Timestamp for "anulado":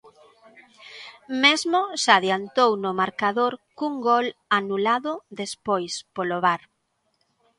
4.59-5.13